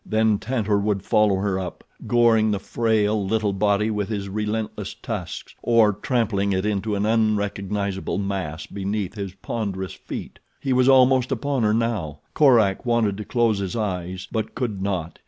Then 0.03 0.39
Tantor 0.39 0.79
would 0.79 1.03
follow 1.03 1.35
her 1.35 1.59
up, 1.59 1.83
goring 2.07 2.49
the 2.49 2.57
frail, 2.59 3.23
little 3.23 3.53
body 3.53 3.91
with 3.91 4.09
his 4.09 4.29
relentless 4.29 4.95
tusks, 4.95 5.53
or 5.61 5.93
trampling 5.93 6.53
it 6.53 6.65
into 6.65 6.95
an 6.95 7.05
unrecognizable 7.05 8.17
mass 8.17 8.65
beneath 8.65 9.13
his 9.13 9.35
ponderous 9.35 9.93
feet. 9.93 10.39
He 10.59 10.73
was 10.73 10.89
almost 10.89 11.31
upon 11.31 11.61
her 11.61 11.73
now. 11.75 12.17
Korak 12.33 12.83
wanted 12.83 13.15
to 13.17 13.25
close 13.25 13.59
his 13.59 13.75
eyes, 13.75 14.27
but 14.31 14.55
could 14.55 14.81
not. 14.81 15.19